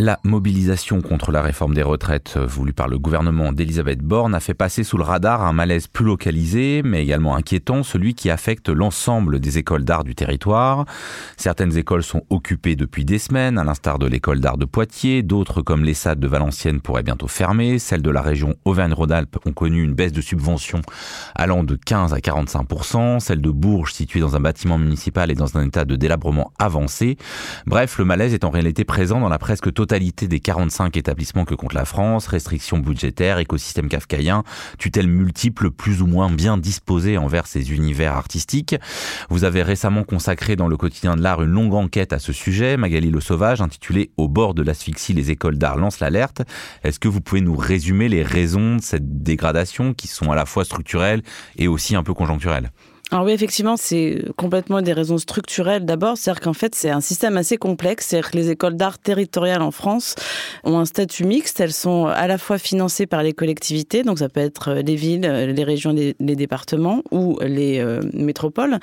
La 0.00 0.20
mobilisation 0.22 1.00
contre 1.00 1.32
la 1.32 1.42
réforme 1.42 1.74
des 1.74 1.82
retraites 1.82 2.38
voulue 2.38 2.72
par 2.72 2.86
le 2.86 3.00
gouvernement 3.00 3.50
d'Elisabeth 3.52 3.98
Borne 3.98 4.32
a 4.32 4.38
fait 4.38 4.54
passer 4.54 4.84
sous 4.84 4.96
le 4.96 5.02
radar 5.02 5.42
un 5.42 5.52
malaise 5.52 5.88
plus 5.88 6.04
localisé, 6.04 6.82
mais 6.84 7.02
également 7.02 7.34
inquiétant, 7.34 7.82
celui 7.82 8.14
qui 8.14 8.30
affecte 8.30 8.68
l'ensemble 8.68 9.40
des 9.40 9.58
écoles 9.58 9.82
d'art 9.82 10.04
du 10.04 10.14
territoire. 10.14 10.84
Certaines 11.36 11.76
écoles 11.76 12.04
sont 12.04 12.22
occupées 12.30 12.76
depuis 12.76 13.04
des 13.04 13.18
semaines, 13.18 13.58
à 13.58 13.64
l'instar 13.64 13.98
de 13.98 14.06
l'école 14.06 14.38
d'art 14.38 14.56
de 14.56 14.66
Poitiers. 14.66 15.24
D'autres, 15.24 15.62
comme 15.62 15.82
l'ESSAD 15.82 16.20
de 16.20 16.28
Valenciennes, 16.28 16.80
pourraient 16.80 17.02
bientôt 17.02 17.26
fermer. 17.26 17.80
Celles 17.80 18.02
de 18.02 18.10
la 18.10 18.22
région 18.22 18.54
Auvergne-Rhône-Alpes 18.66 19.38
ont 19.46 19.52
connu 19.52 19.82
une 19.82 19.94
baisse 19.94 20.12
de 20.12 20.20
subventions 20.20 20.82
allant 21.34 21.64
de 21.64 21.74
15 21.74 22.14
à 22.14 22.18
45% 22.18 23.18
Celle 23.18 23.40
de 23.40 23.50
Bourges, 23.50 23.94
située 23.94 24.20
dans 24.20 24.36
un 24.36 24.40
bâtiment 24.40 24.78
municipal, 24.78 25.32
est 25.32 25.34
dans 25.34 25.56
un 25.56 25.66
état 25.66 25.84
de 25.84 25.96
délabrement 25.96 26.52
avancé. 26.60 27.16
Bref, 27.66 27.98
le 27.98 28.04
malaise 28.04 28.32
est 28.32 28.44
en 28.44 28.50
réalité 28.50 28.84
présent 28.84 29.18
dans 29.18 29.28
la 29.28 29.38
presque 29.38 29.74
totalité 29.74 29.87
totalité 29.88 30.28
des 30.28 30.40
45 30.40 30.98
établissements 30.98 31.46
que 31.46 31.54
compte 31.54 31.72
la 31.72 31.86
France, 31.86 32.26
restrictions 32.26 32.78
budgétaires, 32.78 33.38
écosystème 33.38 33.88
kafkaïen, 33.88 34.44
tutelles 34.76 35.08
multiples 35.08 35.70
plus 35.70 36.02
ou 36.02 36.06
moins 36.06 36.30
bien 36.30 36.58
disposées 36.58 37.16
envers 37.16 37.46
ces 37.46 37.72
univers 37.72 38.12
artistiques. 38.12 38.76
Vous 39.30 39.44
avez 39.44 39.62
récemment 39.62 40.04
consacré 40.04 40.56
dans 40.56 40.68
le 40.68 40.76
quotidien 40.76 41.16
de 41.16 41.22
l'art 41.22 41.42
une 41.42 41.52
longue 41.52 41.72
enquête 41.72 42.12
à 42.12 42.18
ce 42.18 42.34
sujet, 42.34 42.76
Magali 42.76 43.10
Le 43.10 43.22
Sauvage, 43.22 43.62
intitulée 43.62 44.10
Au 44.18 44.28
bord 44.28 44.52
de 44.52 44.62
l'asphyxie, 44.62 45.14
les 45.14 45.30
écoles 45.30 45.56
d'art 45.56 45.78
lancent 45.78 46.00
l'alerte. 46.00 46.42
Est-ce 46.84 47.00
que 47.00 47.08
vous 47.08 47.22
pouvez 47.22 47.40
nous 47.40 47.56
résumer 47.56 48.10
les 48.10 48.22
raisons 48.22 48.76
de 48.76 48.82
cette 48.82 49.22
dégradation 49.22 49.94
qui 49.94 50.06
sont 50.06 50.30
à 50.30 50.36
la 50.36 50.44
fois 50.44 50.66
structurelles 50.66 51.22
et 51.56 51.66
aussi 51.66 51.96
un 51.96 52.02
peu 52.02 52.12
conjoncturelles? 52.12 52.72
Alors 53.10 53.24
oui, 53.24 53.32
effectivement, 53.32 53.78
c'est 53.78 54.22
complètement 54.36 54.82
des 54.82 54.92
raisons 54.92 55.16
structurelles 55.16 55.86
d'abord. 55.86 56.18
C'est-à-dire 56.18 56.42
qu'en 56.42 56.52
fait, 56.52 56.74
c'est 56.74 56.90
un 56.90 57.00
système 57.00 57.38
assez 57.38 57.56
complexe. 57.56 58.06
C'est-à-dire 58.06 58.30
que 58.30 58.36
les 58.36 58.50
écoles 58.50 58.76
d'art 58.76 58.98
territoriales 58.98 59.62
en 59.62 59.70
France 59.70 60.14
ont 60.62 60.78
un 60.78 60.84
statut 60.84 61.24
mixte. 61.24 61.58
Elles 61.58 61.72
sont 61.72 62.04
à 62.04 62.26
la 62.26 62.36
fois 62.36 62.58
financées 62.58 63.06
par 63.06 63.22
les 63.22 63.32
collectivités, 63.32 64.02
donc 64.02 64.18
ça 64.18 64.28
peut 64.28 64.40
être 64.40 64.74
les 64.74 64.94
villes, 64.94 65.22
les 65.22 65.64
régions, 65.64 65.94
les, 65.94 66.14
départements 66.18 67.02
ou 67.10 67.38
les 67.40 67.78
euh, 67.78 68.02
métropoles. 68.12 68.78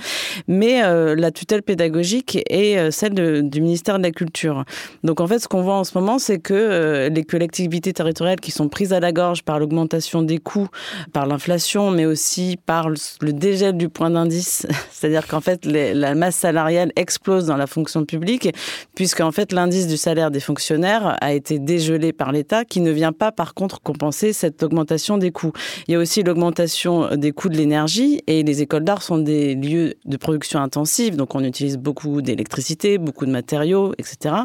Mais 0.48 0.84
euh, 0.84 1.14
la 1.16 1.30
tutelle 1.30 1.62
pédagogique 1.62 2.40
est 2.50 2.80
euh, 2.80 2.90
celle 2.90 3.14
du 3.48 3.62
ministère 3.62 4.00
de 4.00 4.04
la 4.04 4.12
Culture. 4.12 4.66
Donc 5.04 5.22
en 5.22 5.28
fait, 5.28 5.38
ce 5.38 5.48
qu'on 5.48 5.62
voit 5.62 5.76
en 5.76 5.84
ce 5.84 5.96
moment, 5.96 6.18
c'est 6.18 6.40
que 6.40 7.10
les 7.12 7.24
collectivités 7.24 7.94
territoriales 7.94 8.40
qui 8.40 8.52
sont 8.52 8.70
prises 8.70 8.92
à 8.92 9.00
la 9.00 9.12
gorge 9.12 9.44
par 9.44 9.60
l'augmentation 9.60 10.24
des 10.24 10.40
coûts, 10.40 10.68
par 11.14 11.28
l'inflation, 11.28 11.92
mais 11.92 12.06
aussi 12.08 12.58
par 12.66 12.90
le 12.90 13.34
dégel 13.34 13.78
du 13.78 13.88
point 13.88 14.15
c'est-à-dire 14.92 15.28
qu'en 15.28 15.42
fait 15.42 15.66
la 15.66 16.16
masse 16.16 16.36
salariale 16.36 16.92
explose 16.96 17.46
dans 17.46 17.58
la 17.58 17.68
fonction 17.68 18.06
publique, 18.06 18.50
puisqu'en 18.96 19.32
fait 19.32 19.52
l'indice 19.52 19.88
du 19.88 19.98
salaire 19.98 20.32
des 20.32 20.40
fonctionnaires 20.40 21.18
a 21.22 21.34
été 21.34 21.60
dégelé 21.60 22.14
par 22.14 22.32
l'État, 22.32 22.66
qui 22.66 22.82
ne 22.82 22.92
vient 22.92 23.12
pas 23.12 23.32
par 23.32 23.54
contre 23.54 23.82
compenser 23.82 24.34
cette 24.34 24.64
augmentation 24.64 25.18
des 25.18 25.32
coûts. 25.32 25.52
Il 25.88 25.94
y 25.94 25.96
a 25.96 26.00
aussi 26.00 26.24
l'augmentation 26.24 27.16
des 27.16 27.32
coûts 27.32 27.50
de 27.50 27.58
l'énergie, 27.58 28.22
et 28.28 28.44
les 28.44 28.62
écoles 28.62 28.84
d'art 28.84 29.02
sont 29.02 29.18
des 29.18 29.56
lieux 29.56 29.96
de 30.06 30.18
production 30.18 30.60
intensive, 30.60 31.16
donc 31.16 31.36
on 31.36 31.44
utilise 31.44 31.78
beaucoup 31.78 32.22
d'électricité, 32.22 32.98
beaucoup 32.98 33.26
de 33.26 33.32
matériaux, 33.32 33.94
etc. 33.98 34.36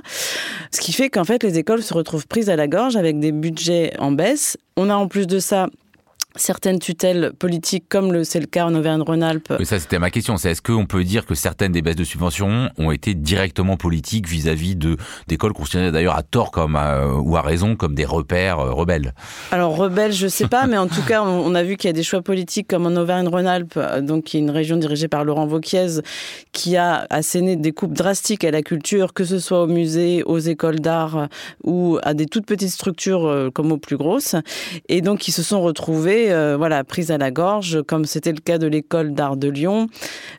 Ce 0.71 0.81
qui 0.81 0.93
fait 0.93 1.11
qu'en 1.11 1.25
fait 1.25 1.43
les 1.43 1.59
écoles 1.59 1.83
se 1.83 1.95
retrouvent 1.95 2.27
prises 2.27 2.51
à 2.51 2.57
la 2.57 2.69
gorge 2.69 2.97
avec 2.97 3.19
des 3.19 3.33
budgets 3.33 3.93
en 3.99 4.12
baisse. 4.12 4.57
On 4.77 4.91
a 4.91 4.95
en 4.95 5.09
plus 5.09 5.27
de 5.27 5.39
ça 5.39 5.69
certaines 6.36 6.78
tutelles 6.78 7.33
politiques, 7.39 7.84
comme 7.89 8.25
c'est 8.25 8.41
le 8.41 8.47
cas 8.47 8.67
en 8.67 8.75
Auvergne-Rhône-Alpes. 8.75 9.55
Ça, 9.64 9.78
c'était 9.78 9.98
ma 9.98 10.11
question. 10.11 10.37
C'est 10.37 10.50
est-ce 10.50 10.62
qu'on 10.62 10.87
peut 10.87 11.05
dire 11.05 11.27
que 11.27 11.34
certaines 11.34 11.72
des 11.72 11.83
baisses 11.83 11.97
de 11.97 12.05
subventions 12.05 12.70
ont 12.78 12.91
été 12.91 13.14
directement 13.14 13.77
politiques 13.77 14.28
vis-à-vis 14.28 14.77
de 14.77 14.97
d'écoles 15.28 15.53
considérées 15.53 15.92
d'ailleurs 15.92 16.17
à 16.17 16.22
tort 16.22 16.50
comme 16.50 16.78
ou 17.25 17.37
à 17.37 17.42
raison 17.42 17.77
comme 17.77 17.95
des 17.95 18.05
repères 18.05 18.60
euh, 18.60 18.72
rebelles? 18.72 19.15
Alors 19.50 19.77
rebelles, 19.77 20.12
je 20.12 20.28
sais 20.28 20.49
pas, 20.49 20.66
mais 20.69 20.77
en 20.77 20.87
tout 20.87 21.03
cas, 21.03 21.22
on, 21.22 21.55
a 21.55 21.62
vu 21.62 21.77
qu'il 21.77 21.88
y 21.88 21.91
a 21.91 21.94
des 21.94 22.03
choix 22.03 22.22
politiques 22.22 22.69
comme 22.69 22.87
en 22.87 22.97
Auvergne-Rhône-Alpes, 22.97 23.75
euh, 23.76 24.00
donc 24.00 24.25
qui 24.25 24.37
est 24.37 24.41
une 24.41 24.50
région 24.50 24.76
dirigée 24.76 25.09
par 25.09 25.25
Laurent 25.25 25.47
Vauquiez, 25.47 26.00
qui 26.53 26.76
a 26.76 27.06
asséné 27.10 27.56
des 27.56 27.72
coupes 27.72 27.93
drastiques 27.94 28.44
à 28.44 28.50
la 28.50 28.62
culture, 28.62 29.12
que 29.12 29.25
ce 29.25 29.38
soit 29.38 29.62
au 29.62 29.66
musée, 29.66 30.22
aux 30.25 30.38
écoles 30.38 30.81
d'art 30.81 31.16
euh, 31.16 31.26
ou 31.65 31.99
à 32.03 32.15
des 32.15 32.26
toutes 32.26 32.47
petites 32.47 32.71
structures 32.71 33.50
comme 33.55 33.72
aux 33.72 33.78
plus 33.78 33.97
grosses, 33.97 34.37
et 34.88 35.00
donc 35.00 35.19
qui 35.19 35.32
se 35.32 35.43
sont 35.43 35.60
retrouvés 35.60 36.19
euh, 36.28 36.56
voilà, 36.56 36.84
prise 36.84 37.10
à 37.10 37.19
la 37.19 37.31
gorge, 37.31 37.82
comme 37.86 38.04
c'était 38.04 38.32
le 38.32 38.41
cas 38.41 38.58
de 38.58 38.66
l'école 38.66 39.14
d'art 39.14 39.36
de 39.36 39.48
Lyon, 39.48 39.88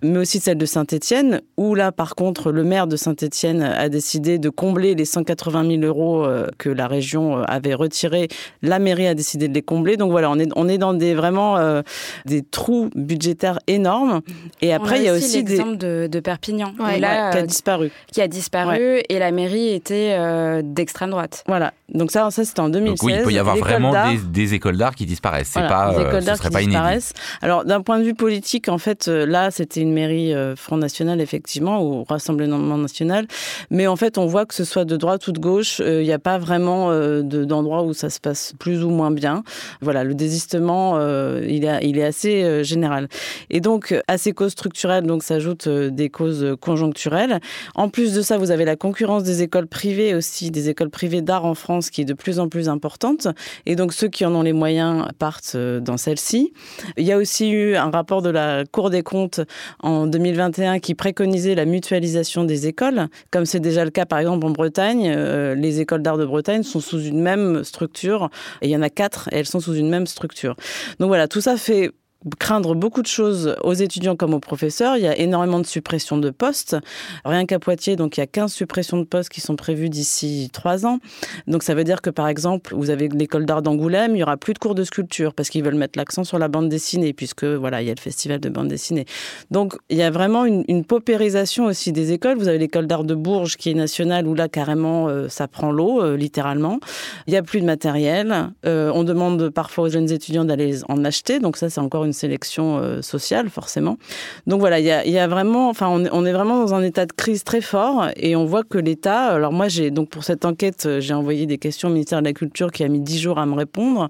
mais 0.03 0.19
aussi 0.19 0.39
celle 0.39 0.57
de 0.57 0.65
Saint-Étienne, 0.65 1.41
où 1.57 1.75
là, 1.75 1.91
par 1.91 2.15
contre, 2.15 2.51
le 2.51 2.63
maire 2.63 2.87
de 2.87 2.95
Saint-Étienne 2.95 3.61
a 3.63 3.89
décidé 3.89 4.39
de 4.39 4.49
combler 4.49 4.95
les 4.95 5.05
180 5.05 5.79
000 5.79 5.81
euros 5.83 6.23
euh, 6.23 6.47
que 6.57 6.69
la 6.69 6.87
région 6.87 7.39
euh, 7.39 7.43
avait 7.47 7.73
retirés. 7.73 8.27
La 8.61 8.79
mairie 8.79 9.07
a 9.07 9.15
décidé 9.15 9.47
de 9.47 9.53
les 9.53 9.61
combler. 9.61 9.97
Donc 9.97 10.11
voilà, 10.11 10.29
on 10.29 10.37
est, 10.37 10.49
on 10.55 10.67
est 10.67 10.77
dans 10.77 10.93
des 10.93 11.13
vraiment 11.13 11.81
des 12.25 12.41
trous 12.41 12.89
budgétaires 12.95 13.59
énormes. 13.67 14.21
Et 14.61 14.73
après, 14.73 14.99
il 14.99 15.03
y 15.03 15.09
a 15.09 15.13
aussi 15.13 15.37
l'exemple 15.37 15.77
de, 15.77 16.07
de, 16.11 16.19
Perpignan, 16.19 16.73
qui 16.73 17.05
a 17.05 17.41
disparu. 17.43 17.91
Qui 18.11 18.21
a 18.21 18.27
disparu 18.27 19.01
et 19.09 19.19
la 19.19 19.31
mairie 19.31 19.69
était 19.69 20.17
d'extrême 20.63 21.11
droite. 21.11 21.43
Voilà. 21.47 21.73
Donc 21.93 22.11
ça, 22.11 22.29
ça 22.31 22.45
c'était 22.45 22.59
en 22.61 22.69
2016. 22.69 22.97
Donc 22.97 23.05
oui, 23.05 23.13
il 23.17 23.23
peut 23.23 23.31
y 23.31 23.39
avoir 23.39 23.57
vraiment 23.57 23.93
des, 24.31 24.53
écoles 24.53 24.77
d'art 24.77 24.95
qui 24.95 25.05
disparaissent. 25.05 25.51
C'est 25.53 25.67
pas, 25.71 25.91
les 25.91 26.01
écoles 26.01 26.23
d'art 26.23 26.39
qui 26.39 26.49
disparaissent. 26.49 27.13
Alors 27.41 27.65
d'un 27.65 27.81
point 27.81 27.99
de 27.99 28.03
vue 28.03 28.13
politique, 28.13 28.69
en 28.69 28.77
fait, 28.77 29.07
euh, 29.07 29.25
là, 29.25 29.51
c'était 29.51 29.81
une 29.81 29.93
mairie 29.93 30.33
euh, 30.33 30.55
Front 30.55 30.77
National 30.77 31.21
effectivement 31.21 31.83
ou 31.83 32.03
Rassemblement 32.03 32.77
National, 32.77 33.27
mais 33.69 33.87
en 33.87 33.95
fait, 33.95 34.17
on 34.17 34.25
voit 34.25 34.45
que 34.45 34.53
ce 34.53 34.63
soit 34.63 34.85
de 34.85 34.97
droite 34.97 35.27
ou 35.27 35.31
de 35.31 35.39
gauche, 35.39 35.79
euh, 35.79 36.01
il 36.01 36.05
n'y 36.05 36.13
a 36.13 36.19
pas 36.19 36.37
vraiment 36.37 36.91
d'endroit 37.21 37.83
où 37.83 37.93
ça 37.93 38.09
se 38.09 38.19
passe 38.19 38.53
plus 38.59 38.83
ou 38.83 38.89
moins 38.89 39.11
bien. 39.11 39.43
Voilà, 39.81 40.03
le 40.03 40.13
désistement, 40.13 40.99
il 40.99 41.65
est, 41.65 41.79
il 41.83 41.97
est 41.97 42.03
assez 42.03 42.63
général. 42.63 43.07
Et 43.49 43.59
donc 43.59 43.95
à 44.07 44.17
ces 44.17 44.33
causes 44.33 44.51
structurelles, 44.51 45.05
donc 45.05 45.23
s'ajoutent 45.23 45.69
des 45.69 46.09
causes 46.09 46.55
conjoncturelles. 46.59 47.39
En 47.75 47.89
plus 47.89 48.13
de 48.13 48.21
ça, 48.21 48.37
vous 48.37 48.51
avez 48.51 48.65
la 48.65 48.75
concurrence 48.75 49.23
des 49.23 49.41
écoles 49.41 49.67
privées 49.67 50.15
aussi, 50.15 50.51
des 50.51 50.69
écoles 50.69 50.89
privées 50.89 51.21
d'art 51.21 51.45
en 51.45 51.55
France 51.55 51.89
qui 51.89 52.01
est 52.01 52.05
de 52.05 52.13
plus 52.13 52.39
en 52.39 52.49
plus 52.49 52.69
importante. 52.69 53.27
Et 53.65 53.75
donc 53.75 53.93
ceux 53.93 54.07
qui 54.07 54.25
en 54.25 54.33
ont 54.35 54.41
les 54.41 54.53
moyens 54.53 55.05
partent 55.19 55.53
euh, 55.55 55.60
dans 55.81 55.97
celle-ci. 55.97 56.53
Il 56.97 57.05
y 57.05 57.11
a 57.11 57.17
aussi 57.17 57.49
eu 57.49 57.75
un 57.75 57.89
rapport 57.89 58.21
de 58.21 58.29
la 58.29 58.63
Cour 58.71 58.89
des 58.89 59.03
comptes 59.03 59.41
en 59.79 60.07
2021 60.07 60.79
qui 60.79 60.95
préconisait 60.95 61.55
la 61.55 61.65
mutualisation 61.65 62.43
des 62.43 62.67
écoles, 62.67 63.07
comme 63.31 63.45
c'est 63.45 63.59
déjà 63.59 63.83
le 63.85 63.91
cas 63.91 64.05
par 64.05 64.19
exemple 64.19 64.45
en 64.45 64.51
Bretagne. 64.51 65.11
Euh, 65.15 65.55
les 65.55 65.79
écoles 65.79 66.01
d'art 66.01 66.17
de 66.17 66.25
Bretagne 66.25 66.63
sont 66.63 66.79
sous 66.79 67.01
une 67.01 67.21
même 67.21 67.63
structure, 67.63 68.29
et 68.61 68.67
il 68.67 68.71
y 68.71 68.75
en 68.75 68.81
a 68.81 68.89
quatre, 68.89 69.29
et 69.31 69.37
elles 69.37 69.47
sont 69.47 69.59
sous 69.59 69.75
une 69.75 69.89
même 69.89 70.07
structure. 70.07 70.55
Donc 70.99 71.07
voilà, 71.07 71.27
tout 71.27 71.41
ça 71.41 71.57
fait 71.57 71.91
craindre 72.39 72.75
beaucoup 72.75 73.01
de 73.01 73.07
choses 73.07 73.55
aux 73.63 73.73
étudiants 73.73 74.15
comme 74.15 74.33
aux 74.33 74.39
professeurs. 74.39 74.97
Il 74.97 75.03
y 75.03 75.07
a 75.07 75.17
énormément 75.17 75.59
de 75.59 75.65
suppressions 75.65 76.17
de 76.17 76.29
postes. 76.29 76.77
Rien 77.25 77.45
qu'à 77.45 77.59
Poitiers, 77.59 77.95
donc 77.95 78.17
il 78.17 78.19
y 78.19 78.23
a 78.23 78.27
15 78.27 78.51
suppressions 78.51 78.97
de 78.97 79.03
postes 79.03 79.29
qui 79.29 79.41
sont 79.41 79.55
prévues 79.55 79.89
d'ici 79.89 80.49
trois 80.53 80.85
ans. 80.85 80.99
Donc 81.47 81.63
ça 81.63 81.73
veut 81.73 81.83
dire 81.83 82.01
que 82.01 82.09
par 82.09 82.27
exemple, 82.27 82.73
vous 82.75 82.89
avez 82.89 83.07
l'école 83.09 83.45
d'art 83.45 83.61
d'Angoulême, 83.61 84.15
il 84.15 84.19
y 84.19 84.23
aura 84.23 84.37
plus 84.37 84.53
de 84.53 84.59
cours 84.59 84.75
de 84.75 84.83
sculpture 84.83 85.33
parce 85.33 85.49
qu'ils 85.49 85.63
veulent 85.63 85.75
mettre 85.75 85.97
l'accent 85.97 86.23
sur 86.23 86.39
la 86.39 86.47
bande 86.47 86.69
dessinée 86.69 87.13
puisque 87.13 87.45
voilà, 87.45 87.81
il 87.81 87.87
y 87.87 87.91
a 87.91 87.93
le 87.93 88.01
festival 88.01 88.39
de 88.39 88.49
bande 88.49 88.67
dessinée. 88.67 89.05
Donc 89.49 89.75
il 89.89 89.97
y 89.97 90.03
a 90.03 90.11
vraiment 90.11 90.45
une, 90.45 90.63
une 90.67 90.85
paupérisation 90.85 91.65
aussi 91.65 91.91
des 91.91 92.11
écoles. 92.11 92.37
Vous 92.37 92.47
avez 92.47 92.57
l'école 92.57 92.87
d'art 92.87 93.03
de 93.03 93.15
Bourges 93.15 93.57
qui 93.57 93.69
est 93.69 93.73
nationale 93.73 94.27
où 94.27 94.33
là 94.33 94.49
carrément 94.49 95.07
euh, 95.07 95.27
ça 95.27 95.47
prend 95.47 95.71
l'eau 95.71 96.01
euh, 96.01 96.17
littéralement. 96.17 96.79
Il 97.27 97.33
y 97.33 97.37
a 97.37 97.43
plus 97.43 97.61
de 97.61 97.65
matériel. 97.65 98.49
Euh, 98.65 98.91
on 98.93 99.03
demande 99.03 99.49
parfois 99.49 99.85
aux 99.85 99.89
jeunes 99.89 100.11
étudiants 100.11 100.45
d'aller 100.45 100.79
en 100.89 101.03
acheter. 101.03 101.39
Donc 101.39 101.57
ça 101.57 101.69
c'est 101.69 101.81
encore 101.81 102.05
une 102.05 102.10
une 102.11 102.13
sélection 102.13 102.77
euh, 102.77 103.01
sociale, 103.01 103.49
forcément. 103.49 103.97
Donc 104.45 104.59
voilà, 104.59 104.79
il 104.79 104.85
y 104.85 105.17
a, 105.17 105.27
vraiment, 105.27 105.69
enfin, 105.69 105.87
on, 105.89 106.25
est 106.25 106.33
vraiment 106.33 106.59
dans 106.59 106.73
un 106.73 106.83
état 106.83 107.05
de 107.05 107.13
crise 107.13 107.45
très 107.45 107.61
fort 107.61 108.07
et 108.17 108.35
on 108.35 108.45
voit 108.45 108.63
que 108.63 108.77
l'État, 108.77 109.27
alors 109.27 109.53
moi, 109.53 109.69
j'ai, 109.69 109.91
donc 109.91 110.09
pour 110.09 110.25
cette 110.25 110.43
enquête, 110.43 110.85
euh, 110.85 110.99
j'ai 110.99 111.13
envoyé 111.13 111.45
des 111.45 111.57
questions 111.57 111.87
au 111.87 111.91
ministère 111.91 112.19
de 112.19 112.25
la 112.25 112.33
Culture 112.33 112.71
qui 112.71 112.83
a 112.83 112.89
mis 112.89 112.99
dix 112.99 113.19
jours 113.19 113.39
à 113.39 113.45
me 113.45 113.53
répondre, 113.53 114.09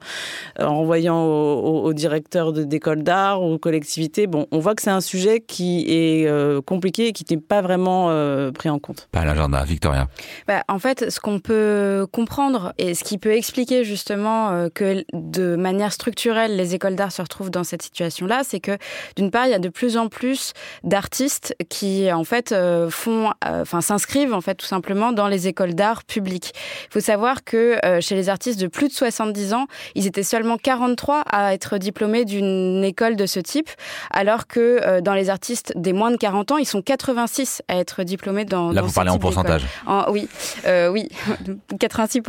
euh, 0.60 0.66
en 0.66 0.82
envoyant 0.82 1.24
au, 1.24 1.94
directeur 1.94 2.54
d'école 2.54 3.04
d'art, 3.04 3.44
aux 3.44 3.60
collectivités. 3.60 4.26
Bon, 4.26 4.48
on 4.52 4.58
voit 4.58 4.74
que 4.74 4.82
c'est 4.82 4.90
un 4.90 5.02
sujet 5.02 5.42
qui 5.42 5.86
est 5.88 6.28
compliqué 6.66 7.08
et 7.08 7.12
qui 7.14 7.24
n'est 7.30 7.40
pas 7.40 7.62
vraiment 7.62 8.08
pris 8.52 8.70
en 8.70 8.80
compte. 8.80 9.08
Pas 9.12 9.24
l'agenda, 9.26 9.64
Victoria. 9.64 10.08
Bah, 10.48 10.64
en 10.68 10.80
fait, 10.80 11.12
ce 11.12 11.20
qu'on 11.20 11.40
peut 11.40 12.08
comprendre 12.12 12.74
et 12.78 12.96
ce 12.96 13.04
qui 13.04 13.20
peut 13.20 13.34
expliquer 13.34 13.84
justement 13.84 14.70
que 14.74 15.04
de 15.14 15.56
manière 15.56 15.94
structurelle, 15.94 16.56
les 16.56 16.74
écoles 16.74 16.96
d'art 16.96 17.12
se 17.12 17.22
retrouvent 17.22 17.52
dans 17.52 17.64
cette 17.64 17.91
situation-là, 17.92 18.42
c'est 18.44 18.60
que 18.60 18.78
d'une 19.16 19.32
part, 19.32 19.46
il 19.46 19.52
y 19.52 19.54
a 19.54 19.60
de 19.60 19.70
plus 19.70 19.98
en 19.98 20.08
plus 20.08 20.54
d'artistes 20.84 21.56
qui 21.70 22.12
en 22.12 22.24
fait 22.24 22.52
euh, 22.52 22.90
font, 22.90 23.32
euh, 23.46 23.62
enfin 23.62 23.82
s'inscrivent 23.82 24.34
en 24.34 24.42
fait 24.42 24.56
tout 24.56 24.66
simplement 24.66 25.12
dans 25.12 25.28
les 25.28 25.48
écoles 25.48 25.76
d'art 25.76 26.04
publiques. 26.04 26.54
Il 26.86 26.94
faut 26.94 27.00
savoir 27.00 27.44
que 27.44 27.86
euh, 27.86 28.00
chez 28.02 28.16
les 28.16 28.30
artistes 28.30 28.60
de 28.60 28.68
plus 28.68 28.88
de 28.88 28.94
70 28.94 29.54
ans, 29.54 29.68
ils 29.96 30.08
étaient 30.08 30.24
seulement 30.24 30.58
43 30.58 31.24
à 31.30 31.54
être 31.54 31.78
diplômés 31.78 32.24
d'une 32.26 32.84
école 32.84 33.16
de 33.16 33.26
ce 33.26 33.40
type, 33.40 33.70
alors 34.10 34.48
que 34.48 35.00
dans 35.02 35.14
les 35.14 35.30
artistes 35.30 35.74
des 35.76 35.94
moins 35.94 36.12
de 36.12 36.18
40 36.18 36.52
ans, 36.52 36.58
ils 36.58 36.66
sont 36.66 36.82
86 36.82 37.62
à 37.68 37.78
être 37.78 38.04
diplômés 38.04 38.46
dans. 38.46 38.72
Là, 38.72 38.82
vous 38.82 38.92
parlez 38.92 39.10
en 39.10 39.20
pourcentage. 39.20 39.64
oui, 40.10 40.28
oui, 40.66 41.10
86 41.80 42.22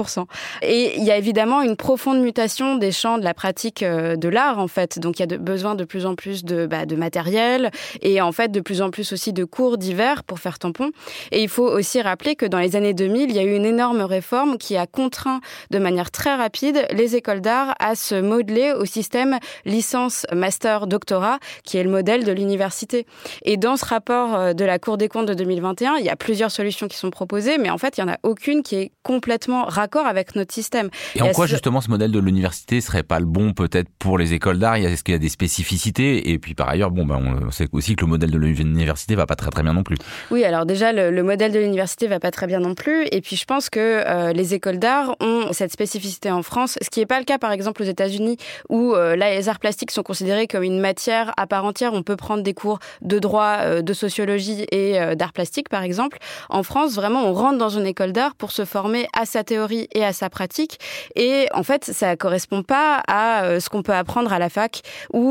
Et 0.62 0.98
il 0.98 1.04
y 1.04 1.10
a 1.10 1.16
évidemment 1.16 1.62
une 1.62 1.76
profonde 1.76 2.20
mutation 2.20 2.76
des 2.76 2.92
champs 2.92 3.18
de 3.18 3.24
la 3.24 3.34
pratique 3.34 3.84
de 3.84 4.28
l'art 4.28 4.58
en 4.58 4.68
fait. 4.68 4.98
Donc 4.98 5.18
il 5.18 5.30
y 5.30 5.34
a 5.34 5.38
besoin 5.52 5.75
de 5.75 5.84
plus 5.84 6.06
en 6.06 6.14
plus 6.14 6.44
de, 6.44 6.66
bah, 6.66 6.87
de 6.87 6.96
matériel 6.96 7.70
et 8.00 8.22
en 8.22 8.32
fait 8.32 8.50
de 8.50 8.60
plus 8.60 8.81
en 8.81 8.90
plus 8.90 9.12
aussi 9.12 9.34
de 9.34 9.44
cours 9.44 9.76
d'hiver 9.76 10.25
pour 10.25 10.38
faire 10.38 10.58
tampon. 10.58 10.90
Et 11.31 11.43
il 11.43 11.49
faut 11.49 11.69
aussi 11.69 12.00
rappeler 12.00 12.37
que 12.37 12.46
dans 12.46 12.58
les 12.58 12.75
années 12.75 12.94
2000, 12.94 13.31
il 13.31 13.37
y 13.37 13.38
a 13.38 13.44
eu 13.44 13.54
une 13.54 13.66
énorme 13.66 14.00
réforme 14.00 14.56
qui 14.56 14.76
a 14.76 14.87
contraint 14.87 15.40
de 15.70 15.78
manière 15.78 16.10
très 16.10 16.34
rapide 16.34 16.87
les 16.90 17.16
écoles 17.16 17.43
d'art 17.43 17.75
à 17.78 17.94
se 17.94 18.14
modeler 18.14 18.72
au 18.72 18.87
système 18.87 19.38
licence, 19.66 20.26
master, 20.32 20.87
doctorat, 20.87 21.38
qui 21.64 21.76
est 21.76 21.84
le 21.84 21.90
modèle 21.90 22.25
de 22.25 22.32
l'université. 22.32 23.06
Et 23.44 23.56
dans 23.58 23.76
ce 23.76 23.84
rapport 23.84 24.34
euh, 24.34 24.52
de 24.55 24.64
la 24.64 24.78
Cour 24.78 24.96
des 24.96 25.08
comptes 25.08 25.26
de 25.26 25.34
2021, 25.34 25.96
il 25.98 26.06
y 26.06 26.08
a 26.08 26.16
plusieurs 26.16 26.50
solutions 26.50 26.88
qui 26.88 26.96
sont 26.96 27.10
proposées, 27.10 27.58
mais 27.58 27.70
en 27.70 27.78
fait, 27.78 27.98
il 27.98 28.05
n'y 28.05 28.10
en 28.10 28.14
a 28.14 28.19
aucune 28.22 28.62
qui 28.62 28.76
est 28.76 28.93
complètement 29.02 29.64
raccord 29.64 30.06
avec 30.06 30.34
notre 30.34 30.55
système. 30.55 30.88
Et, 31.14 31.22
en 31.22 31.32
quoi, 31.32 31.46
justement, 31.46 31.81
ce 31.81 31.90
modèle 31.90 32.10
de 32.10 32.19
l'université 32.19 32.81
serait 32.81 33.02
pas 33.02 33.20
le 33.20 33.26
bon, 33.26 33.52
peut-être, 33.52 33.88
pour 33.98 34.19
les 34.19 34.32
écoles 34.32 34.58
d'art? 34.58 34.76
Est-ce 34.76 35.05
qu'il 35.05 35.12
y 35.12 35.16
a 35.16 35.19
des 35.19 35.28
spécificités 35.42 36.30
Et 36.30 36.38
puis, 36.38 36.54
par 36.54 36.68
ailleurs, 36.68 36.92
bon, 36.92 37.04
ben, 37.04 37.16
on 37.16 37.50
sait 37.50 37.66
aussi 37.72 37.96
que 37.96 38.04
le 38.04 38.10
modèle 38.10 38.30
de 38.30 38.38
l'université 38.38 39.16
va 39.16 39.26
pas 39.26 39.34
très 39.34 39.50
très 39.50 39.64
bien 39.64 39.72
non 39.72 39.82
plus. 39.82 39.96
Oui, 40.30 40.44
alors 40.44 40.66
déjà, 40.66 40.92
le, 40.92 41.22
modèle 41.22 41.50
de 41.50 41.58
l'université 41.58 42.06
va 42.06 42.20
pas 42.20 42.30
très 42.30 42.46
bien 42.46 42.60
non 42.60 42.76
plus. 42.76 43.06
Et 43.10 43.20
puis, 43.20 43.34
je 43.34 43.44
pense 43.44 43.68
que 43.68 43.80
euh, 44.06 44.32
les 44.32 44.54
écoles 44.54 44.78
d'art 44.78 45.16
ont 45.20 45.52
cette 45.52 45.72
spécificité 45.72 46.30
en 46.30 46.44
France, 46.44 46.78
ce 46.80 46.90
qui 46.90 47.00
n'est 47.00 47.06
pas 47.06 47.18
le 47.18 47.24
cas, 47.24 47.38
par 47.38 47.50
exemple, 47.50 47.82
aux 47.82 47.86
États-Unis, 47.86 48.36
où 48.68 48.94
euh, 48.94 49.16
là, 49.16 49.34
les 49.34 49.48
arts 49.48 49.58
plastiques 49.58 49.90
sont 49.90 50.04
considérés 50.04 50.46
comme 50.46 50.62
une 50.62 50.78
matière 50.78 51.32
à 51.36 51.48
part 51.48 51.64
entière. 51.64 51.92
On 51.92 52.04
peut 52.04 52.16
prendre 52.16 52.44
des 52.44 52.54
cours 52.54 52.78
de 53.00 53.18
droit, 53.18 53.56
euh, 53.62 53.82
de 53.82 53.92
sociologie 53.92 54.66
et 54.70 55.16
d'art 55.16 55.32
plastique, 55.32 55.68
par 55.68 55.82
exemple. 55.82 56.18
En 56.50 56.62
France, 56.62 56.94
vraiment, 56.94 57.24
on 57.24 57.32
rentre 57.32 57.58
dans 57.58 57.68
une 57.68 57.86
école 57.86 58.12
d'art 58.12 58.36
pour 58.36 58.52
se 58.52 58.64
former 58.64 59.08
à 59.12 59.26
sa 59.26 59.42
théorie 59.42 59.88
et 59.92 60.04
à 60.04 60.12
sa 60.12 60.30
pratique. 60.30 60.78
Et 61.16 61.48
en 61.52 61.64
fait, 61.64 61.84
ça 61.84 62.16
correspond 62.16 62.62
pas 62.62 63.02
à 63.08 63.58
ce 63.58 63.68
qu'on 63.68 63.82
peut 63.82 63.94
apprendre 63.94 64.32
à 64.32 64.38
la 64.38 64.48
fac, 64.48 64.82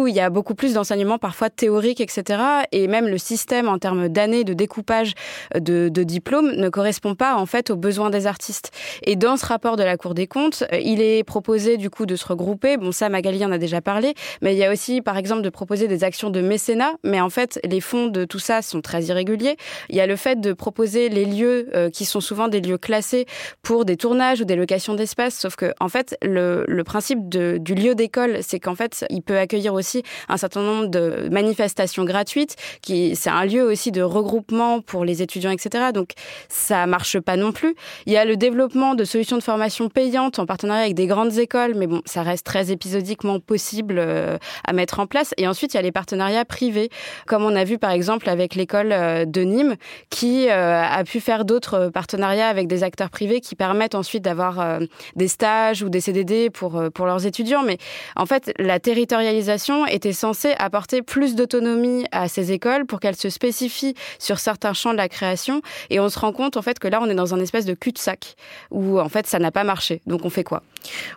il 0.08 0.16
y 0.16 0.20
a 0.20 0.30
beaucoup 0.30 0.56
plus 0.56 0.74
d'enseignements 0.74 1.18
parfois 1.18 1.50
théoriques, 1.50 2.02
etc. 2.02 2.42
Et 2.72 2.88
même 2.88 3.08
le 3.08 3.18
système 3.18 3.68
en 3.68 3.78
termes 3.78 4.08
d'années 4.10 4.44
de 4.44 4.54
découpage 4.54 5.14
de, 5.56 5.90
de 5.90 6.04
diplômes 6.04 6.52
ne 6.52 6.70
correspond 6.70 7.16
pas 7.16 7.36
en 7.36 7.46
fait 7.46 7.70
aux 7.70 7.76
besoins 7.76 8.10
des 8.10 8.28
artistes. 8.28 8.72
Et 9.04 9.16
dans 9.16 9.38
ce 9.38 9.46
rapport 9.46 9.78
de 9.78 9.84
la 9.84 9.98
Cour 9.98 10.14
des 10.14 10.28
comptes, 10.28 10.64
euh, 10.74 10.80
il 10.84 11.02
est 11.02 11.24
proposé 11.24 11.78
du 11.78 11.90
coup 11.90 12.06
de 12.06 12.16
se 12.16 12.26
regrouper. 12.26 12.78
Bon, 12.78 12.92
ça, 12.92 13.10
Magali 13.10 13.44
en 13.46 13.52
a 13.52 13.58
déjà 13.58 13.82
parlé, 13.82 14.14
mais 14.42 14.54
il 14.54 14.58
y 14.58 14.64
a 14.64 14.72
aussi, 14.72 15.02
par 15.02 15.18
exemple, 15.18 15.42
de 15.42 15.50
proposer 15.50 15.88
des 15.88 16.04
actions 16.04 16.30
de 16.30 16.42
mécénat. 16.42 16.94
Mais 17.04 17.22
en 17.22 17.30
fait, 17.30 17.60
les 17.64 17.82
fonds 17.82 18.08
de 18.08 18.26
tout 18.26 18.40
ça 18.40 18.62
sont 18.62 18.82
très 18.82 19.04
irréguliers. 19.04 19.58
Il 19.90 19.96
y 19.96 20.02
a 20.02 20.08
le 20.08 20.16
fait 20.16 20.40
de 20.40 20.54
proposer 20.54 21.10
les 21.10 21.26
lieux 21.26 21.70
euh, 21.76 21.90
qui 21.90 22.06
sont 22.06 22.22
souvent 22.22 22.48
des 22.48 22.62
lieux 22.62 22.78
classés 22.78 23.26
pour 23.62 23.86
des 23.86 23.98
tournages 23.98 24.42
ou 24.42 24.46
des 24.46 24.56
locations 24.56 24.96
d'espace. 24.96 25.38
Sauf 25.38 25.56
que, 25.56 25.74
en 25.80 25.90
fait, 25.90 26.18
le, 26.22 26.66
principe 26.84 27.30
du 27.30 27.76
lieu 27.76 27.96
d'école, 27.96 28.40
c'est 28.42 28.60
qu'en 28.60 28.76
fait, 28.76 29.06
il 29.10 29.22
peut 29.22 29.38
accueillir 29.38 29.74
aussi 29.74 29.91
un 30.30 30.38
certain 30.38 30.62
nombre 30.62 30.88
de 30.88 31.30
manifestations 31.32 32.06
gratuites 32.06 32.56
qui 32.82 33.16
c'est 33.16 33.30
un 33.30 33.46
lieu 33.46 33.64
aussi 33.64 33.92
de 33.92 34.02
regroupement 34.02 34.82
pour 34.82 35.06
les 35.06 35.22
étudiants, 35.22 35.52
etc. 35.52 35.86
Donc 35.94 36.12
ça 36.50 36.86
marche 36.88 37.20
pas 37.20 37.38
non 37.38 37.52
plus. 37.52 37.76
Il 38.06 38.14
y 38.14 38.18
a 38.18 38.26
le 38.26 38.38
développement 38.38 38.96
de 38.96 39.04
solutions 39.04 39.38
de 39.38 39.44
formation 39.44 39.90
payantes 39.90 40.40
en 40.40 40.46
partenariat 40.46 40.84
avec 40.84 40.96
des 40.96 41.08
grandes 41.08 41.38
écoles, 41.38 41.74
mais 41.76 41.88
bon, 41.88 42.02
ça 42.06 42.24
reste 42.24 42.46
très 42.46 42.72
épisodiquement 42.72 43.40
possible 43.40 43.96
euh, 43.98 44.38
à 44.66 44.74
mettre 44.74 45.00
en 45.00 45.08
place. 45.08 45.34
Et 45.38 45.48
ensuite, 45.48 45.74
il 45.74 45.78
y 45.78 45.80
a 45.80 45.84
les 45.84 45.92
partenariats 45.92 46.46
privés, 46.46 46.90
comme 47.28 47.44
on 47.44 47.56
a 47.56 47.64
vu 47.64 47.78
par 47.78 47.92
exemple 47.92 48.30
avec 48.30 48.56
l'école 48.56 48.92
euh, 48.92 49.26
de 49.26 49.42
Nîmes, 49.42 49.76
qui 50.10 50.50
euh, 50.50 50.84
a 50.84 51.04
pu 51.04 51.20
faire 51.20 51.46
d'autres 51.46 51.90
partenariats 51.94 52.48
avec 52.48 52.68
des 52.68 52.84
acteurs 52.84 53.10
privés 53.10 53.42
qui 53.42 53.56
permettent 53.56 53.96
ensuite 53.96 54.24
d'avoir 54.24 54.80
des 55.16 55.28
stages 55.28 55.84
ou 55.84 55.90
des 55.90 56.02
CDD 56.02 56.50
pour 56.50 56.82
pour 56.94 57.06
leurs 57.06 57.26
étudiants. 57.26 57.64
Mais 57.64 57.78
en 58.16 58.26
fait, 58.26 58.54
la 58.58 58.80
territorialisation 58.80 59.71
était 59.88 60.14
censée 60.14 60.54
apporter 60.58 61.02
plus 61.02 61.36
d'autonomie 61.36 62.06
à 62.12 62.28
ces 62.28 62.52
écoles 62.52 62.86
pour 62.86 63.00
qu'elles 63.00 63.16
se 63.16 63.30
spécifient 63.30 63.96
sur 64.20 64.40
certains 64.40 64.74
champs 64.74 64.92
de 64.92 64.98
la 64.98 65.10
création. 65.10 65.62
Et 65.90 66.00
on 66.00 66.10
se 66.10 66.20
rend 66.20 66.34
compte 66.34 66.58
en 66.58 66.62
fait 66.62 66.80
que 66.80 66.88
là, 66.88 67.00
on 67.02 67.10
est 67.10 67.16
dans 67.16 67.34
un 67.34 67.40
espèce 67.40 67.66
de 67.66 67.74
cul-de-sac 67.74 68.36
où 68.70 69.00
en 69.00 69.10
fait 69.10 69.28
ça 69.28 69.40
n'a 69.40 69.52
pas 69.52 69.64
marché. 69.64 70.02
Donc 70.06 70.26
on 70.26 70.30
fait 70.30 70.44
quoi? 70.44 70.64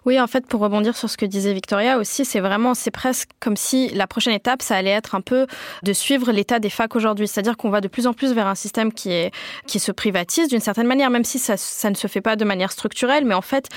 Oui, 0.04 0.20
en 0.20 0.26
fait, 0.26 0.46
pour 0.46 0.60
rebondir 0.60 0.96
sur 0.96 1.08
ce 1.08 1.16
que 1.16 1.26
disait 1.26 1.54
Victoria 1.54 1.98
aussi, 1.98 2.24
c'est 2.24 2.40
vraiment, 2.40 2.74
c'est 2.74 2.90
presque 2.90 3.30
comme 3.40 3.56
si 3.56 3.88
la 3.90 4.06
prochaine 4.06 4.34
étape, 4.34 4.62
ça 4.62 4.76
allait 4.76 4.90
être 4.90 5.14
un 5.14 5.20
peu 5.20 5.46
de 5.82 5.92
suivre 5.92 6.32
l'état 6.32 6.58
des 6.58 6.70
facs 6.70 6.94
aujourd'hui. 6.96 7.28
C'est-à-dire 7.28 7.56
qu'on 7.56 7.70
va 7.70 7.80
de 7.80 7.88
plus 7.88 8.06
en 8.06 8.12
plus 8.12 8.32
vers 8.32 8.46
un 8.46 8.54
système 8.54 8.92
qui 8.92 9.10
est 9.10 9.30
qui 9.66 9.78
se 9.78 9.92
privatise 9.92 10.48
d'une 10.48 10.60
certaine 10.60 10.86
manière, 10.86 11.10
même 11.10 11.24
si 11.24 11.38
ça, 11.38 11.56
ça 11.56 11.90
ne 11.90 11.94
se 11.94 12.06
fait 12.06 12.20
pas 12.20 12.36
de 12.36 12.44
manière 12.44 12.72
structurelle. 12.72 13.24
Mais 13.24 13.34
en 13.34 13.42
fait, 13.42 13.68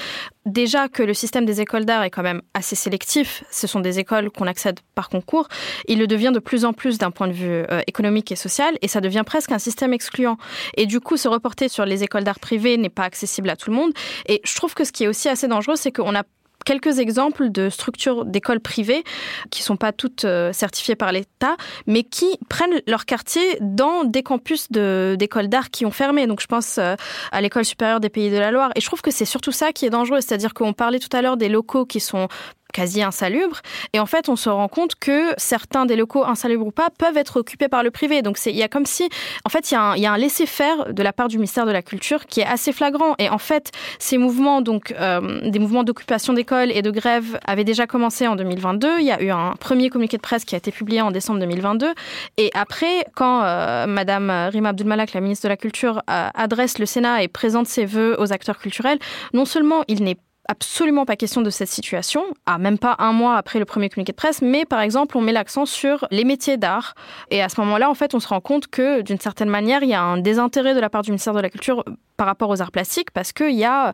déjà 0.45 0.89
que 0.89 1.03
le 1.03 1.13
système 1.13 1.45
des 1.45 1.61
écoles 1.61 1.85
d'art 1.85 2.03
est 2.03 2.09
quand 2.09 2.23
même 2.23 2.41
assez 2.53 2.75
sélectif, 2.75 3.43
ce 3.51 3.67
sont 3.67 3.79
des 3.79 3.99
écoles 3.99 4.29
qu'on 4.29 4.47
par 4.95 5.09
concours, 5.09 5.47
il 5.87 5.99
le 5.99 6.07
devient 6.07 6.31
de 6.33 6.39
plus 6.39 6.65
en 6.65 6.73
plus 6.73 6.97
d'un 6.97 7.11
point 7.11 7.27
de 7.27 7.33
vue 7.33 7.47
euh, 7.47 7.81
économique 7.87 8.31
et 8.31 8.35
social, 8.35 8.77
et 8.81 8.87
ça 8.87 9.01
devient 9.01 9.23
presque 9.25 9.51
un 9.51 9.59
système 9.59 9.93
excluant. 9.93 10.37
Et 10.75 10.85
du 10.85 10.99
coup, 10.99 11.17
se 11.17 11.27
reporter 11.27 11.69
sur 11.69 11.85
les 11.85 12.03
écoles 12.03 12.23
d'art 12.23 12.39
privées 12.39 12.77
n'est 12.77 12.89
pas 12.89 13.03
accessible 13.03 13.49
à 13.49 13.55
tout 13.55 13.69
le 13.69 13.75
monde. 13.75 13.91
Et 14.27 14.41
je 14.43 14.55
trouve 14.55 14.73
que 14.73 14.83
ce 14.83 14.91
qui 14.91 15.03
est 15.03 15.07
aussi 15.07 15.29
assez 15.29 15.47
dangereux, 15.47 15.75
c'est 15.75 15.91
qu'on 15.91 16.15
a 16.15 16.23
quelques 16.67 16.99
exemples 16.99 17.49
de 17.49 17.69
structures 17.69 18.25
d'écoles 18.25 18.59
privées 18.59 19.05
qui 19.51 19.63
sont 19.63 19.77
pas 19.77 19.93
toutes 19.93 20.25
euh, 20.25 20.51
certifiées 20.51 20.97
par 20.97 21.13
l'État, 21.13 21.55
mais 21.85 22.03
qui 22.03 22.37
prennent 22.49 22.81
leur 22.87 23.05
quartier 23.05 23.57
dans 23.61 24.03
des 24.03 24.21
campus 24.21 24.69
d'écoles 24.69 25.47
d'art 25.47 25.69
qui 25.69 25.85
ont 25.85 25.91
fermé. 25.91 26.27
Donc 26.27 26.41
je 26.41 26.47
pense 26.47 26.77
euh, 26.77 26.95
à 27.31 27.39
l'école 27.39 27.63
supérieure 27.63 28.01
des 28.01 28.09
Pays 28.09 28.29
de 28.29 28.37
la 28.37 28.51
Loire. 28.51 28.71
Et 28.75 28.81
je 28.81 28.85
trouve 28.85 29.01
que 29.01 29.11
c'est 29.11 29.23
surtout 29.23 29.53
ça 29.53 29.71
qui 29.71 29.85
est 29.85 29.89
dangereux, 29.89 30.19
c'est-à-dire 30.19 30.53
qu'on 30.53 30.73
parlait 30.73 30.99
tout 30.99 31.15
à 31.15 31.21
l'heure 31.21 31.37
des 31.37 31.47
locaux 31.47 31.85
qui 31.85 32.01
sont 32.01 32.27
quasi 32.73 33.01
insalubres. 33.01 33.61
Et 33.93 33.99
en 33.99 34.05
fait, 34.05 34.29
on 34.29 34.35
se 34.35 34.49
rend 34.49 34.67
compte 34.67 34.95
que 34.95 35.33
certains 35.37 35.85
des 35.85 35.95
locaux, 35.95 36.23
insalubres 36.25 36.67
ou 36.67 36.71
pas, 36.71 36.89
peuvent 36.97 37.17
être 37.17 37.37
occupés 37.37 37.67
par 37.67 37.83
le 37.83 37.91
privé. 37.91 38.21
Donc, 38.21 38.37
il 38.45 38.55
y 38.55 38.63
a 38.63 38.67
comme 38.67 38.85
si, 38.85 39.09
en 39.45 39.49
fait, 39.49 39.71
il 39.71 39.73
y 39.73 39.77
a 39.77 39.81
un, 39.81 40.13
un 40.13 40.17
laisser-faire 40.17 40.93
de 40.93 41.03
la 41.03 41.13
part 41.13 41.27
du 41.27 41.37
ministère 41.37 41.65
de 41.65 41.71
la 41.71 41.81
Culture 41.81 42.25
qui 42.25 42.41
est 42.41 42.45
assez 42.45 42.71
flagrant. 42.71 43.15
Et 43.19 43.29
en 43.29 43.37
fait, 43.37 43.71
ces 43.99 44.17
mouvements, 44.17 44.61
donc 44.61 44.93
euh, 44.99 45.49
des 45.49 45.59
mouvements 45.59 45.83
d'occupation 45.83 46.33
d'écoles 46.33 46.71
et 46.71 46.81
de 46.81 46.91
grève, 46.91 47.39
avaient 47.45 47.63
déjà 47.63 47.87
commencé 47.87 48.27
en 48.27 48.35
2022. 48.35 48.99
Il 48.99 49.05
y 49.05 49.11
a 49.11 49.21
eu 49.21 49.29
un 49.29 49.53
premier 49.59 49.89
communiqué 49.89 50.17
de 50.17 50.21
presse 50.21 50.45
qui 50.45 50.55
a 50.55 50.57
été 50.57 50.71
publié 50.71 51.01
en 51.01 51.11
décembre 51.11 51.39
2022. 51.39 51.93
Et 52.37 52.51
après, 52.53 53.05
quand 53.15 53.43
euh, 53.43 53.85
Madame 53.87 54.29
Rima 54.51 54.69
Abdulmalak, 54.69 55.13
la 55.13 55.21
ministre 55.21 55.43
de 55.43 55.49
la 55.49 55.57
Culture, 55.57 56.01
euh, 56.09 56.29
adresse 56.33 56.79
le 56.79 56.85
Sénat 56.85 57.23
et 57.23 57.27
présente 57.27 57.67
ses 57.67 57.85
vœux 57.85 58.15
aux 58.19 58.33
acteurs 58.33 58.57
culturels, 58.57 58.99
non 59.33 59.45
seulement 59.45 59.83
il 59.87 60.03
n'est 60.03 60.17
absolument 60.47 61.05
pas 61.05 61.15
question 61.15 61.41
de 61.41 61.49
cette 61.49 61.67
situation, 61.67 62.23
à 62.45 62.57
même 62.57 62.77
pas 62.77 62.95
un 62.99 63.11
mois 63.11 63.37
après 63.37 63.59
le 63.59 63.65
premier 63.65 63.89
communiqué 63.89 64.11
de 64.11 64.17
presse, 64.17 64.41
mais 64.41 64.65
par 64.65 64.81
exemple, 64.81 65.17
on 65.17 65.21
met 65.21 65.31
l'accent 65.31 65.65
sur 65.65 66.07
les 66.11 66.23
métiers 66.23 66.57
d'art. 66.57 66.95
Et 67.31 67.41
à 67.41 67.49
ce 67.49 67.59
moment-là, 67.61 67.89
en 67.89 67.93
fait, 67.93 68.15
on 68.15 68.19
se 68.19 68.27
rend 68.27 68.41
compte 68.41 68.67
que 68.67 69.01
d'une 69.01 69.19
certaine 69.19 69.49
manière, 69.49 69.83
il 69.83 69.89
y 69.89 69.93
a 69.93 70.01
un 70.01 70.17
désintérêt 70.17 70.73
de 70.73 70.79
la 70.79 70.89
part 70.89 71.01
du 71.01 71.11
ministère 71.11 71.33
de 71.33 71.41
la 71.41 71.49
Culture 71.49 71.83
par 72.15 72.27
rapport 72.27 72.49
aux 72.49 72.61
arts 72.61 72.71
plastiques, 72.71 73.11
parce 73.11 73.33
qu'il 73.33 73.55
y 73.55 73.65
a 73.65 73.93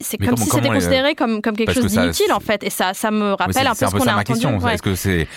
c'est 0.00 0.16
comme 0.16 0.36
si 0.36 0.48
c'était 0.48 0.68
considéré 0.68 1.14
comme, 1.14 1.42
comme 1.42 1.54
quelque 1.56 1.74
chose 1.74 1.92
d'inutile 1.92 2.32
en 2.32 2.40
fait. 2.40 2.62
Et 2.64 2.70
ça 2.70 2.94
ça 2.94 3.10
me 3.10 3.32
rappelle 3.32 3.66
un 3.66 3.74
peu 3.74 3.86
ce 3.86 3.94
qu'on 3.94 4.06
a 4.06 4.14
ma 4.14 4.24
question. 4.24 4.66
est-ce 4.68 4.82
que 4.82 4.94
c'est 4.94 5.28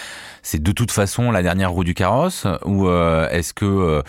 c'est 0.42 0.64
de 0.64 0.72
toute 0.72 0.92
façon 0.92 1.32
la 1.32 1.44
dernière 1.44 1.72
roue 1.72 1.84
du 1.84 1.94
carrosse 1.94 2.48
ou 2.64 2.88
euh, 2.88 3.28
est-ce 3.30 3.54
que 3.54 3.66
euh, 3.66 4.02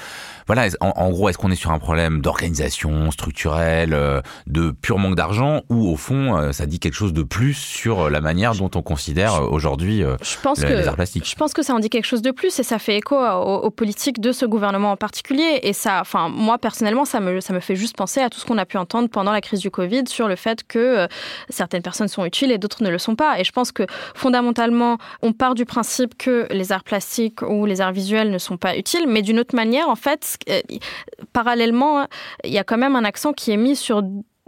voilà, 0.52 0.66
en, 0.80 1.10
gros, 1.10 1.28
est-ce 1.28 1.38
qu'on 1.38 1.52
est 1.52 1.54
sur 1.54 1.70
un 1.70 1.78
problème 1.78 2.20
d'organisation 2.22 3.12
structurelle, 3.12 3.94
euh, 3.94 4.20
de 4.48 4.72
pur 4.72 4.98
manque 4.98 5.14
d'argent, 5.14 5.60
ou 5.68 5.88
au 5.88 5.94
fond, 5.94 6.36
euh, 6.36 6.50
ça 6.50 6.66
dit 6.66 6.80
quelque 6.80 6.94
chose 6.94 7.12
de 7.12 7.22
plus 7.22 7.54
sur 7.54 8.00
euh, 8.00 8.10
la 8.10 8.20
manière 8.20 8.56
dont 8.56 8.70
on 8.74 8.82
considère 8.82 9.48
aujourd'hui 9.52 9.98
les 9.98 10.88
arts 10.88 10.96
plastiques? 10.96 11.30
Je 11.30 11.36
pense 11.36 11.52
que 11.52 11.62
ça 11.62 11.72
en 11.72 11.78
dit 11.78 11.88
quelque 11.88 12.04
chose 12.04 12.20
de 12.20 12.32
plus 12.32 12.58
et 12.58 12.64
ça 12.64 12.80
fait 12.80 12.96
écho 12.96 13.16
aux, 13.16 13.70
politiques 13.70 14.20
de 14.20 14.32
ce 14.32 14.44
gouvernement 14.44 14.90
en 14.90 14.96
particulier. 14.96 15.60
Et 15.62 15.72
ça, 15.72 15.98
enfin, 16.00 16.28
moi 16.28 16.58
personnellement, 16.58 17.04
ça 17.04 17.20
me, 17.20 17.38
ça 17.38 17.52
me 17.52 17.60
fait 17.60 17.76
juste 17.76 17.96
penser 17.96 18.18
à 18.18 18.28
tout 18.28 18.40
ce 18.40 18.44
qu'on 18.44 18.58
a 18.58 18.66
pu 18.66 18.76
entendre 18.76 19.08
pendant 19.08 19.30
la 19.30 19.40
crise 19.40 19.60
du 19.60 19.70
Covid 19.70 20.08
sur 20.08 20.26
le 20.26 20.34
fait 20.34 20.66
que 20.66 21.06
certaines 21.48 21.82
personnes 21.82 22.08
sont 22.08 22.24
utiles 22.24 22.50
et 22.50 22.58
d'autres 22.58 22.82
ne 22.82 22.90
le 22.90 22.98
sont 22.98 23.14
pas. 23.14 23.38
Et 23.38 23.44
je 23.44 23.52
pense 23.52 23.70
que 23.70 23.84
fondamentalement, 24.16 24.98
on 25.22 25.32
part 25.32 25.54
du 25.54 25.64
principe 25.64 26.18
que 26.18 26.48
les 26.50 26.72
arts 26.72 26.82
plastiques 26.82 27.42
ou 27.42 27.66
les 27.66 27.80
arts 27.80 27.92
visuels 27.92 28.32
ne 28.32 28.38
sont 28.38 28.56
pas 28.56 28.76
utiles, 28.76 29.04
mais 29.06 29.22
d'une 29.22 29.38
autre 29.38 29.54
manière, 29.54 29.88
en 29.88 29.94
fait, 29.94 30.38
parallèlement, 31.32 32.06
il 32.44 32.52
y 32.52 32.58
a 32.58 32.64
quand 32.64 32.78
même 32.78 32.96
un 32.96 33.04
accent 33.04 33.32
qui 33.32 33.50
est 33.50 33.56
mis 33.56 33.76
sur 33.76 34.02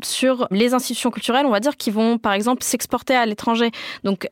sur 0.05 0.47
les 0.51 0.75
institutions 0.75 1.11
culturelles, 1.11 1.47
on 1.47 1.51
va 1.51 1.61
dire, 1.61 1.77
qui 1.77 1.91
vont 1.91 2.19
par 2.19 2.33
exemple 2.33 2.63
s'exporter 2.63 3.15
à 3.15 3.27
l'étranger. 3.27 3.71
Donc 4.05 4.29